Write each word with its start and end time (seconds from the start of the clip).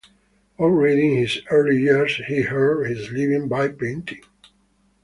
Already 0.57 1.11
in 1.11 1.17
his 1.19 1.41
early 1.51 1.79
years 1.79 2.15
he 2.27 2.47
earned 2.47 2.87
his 2.87 3.11
living 3.11 3.47
by 3.47 3.67
painting. 3.67 4.23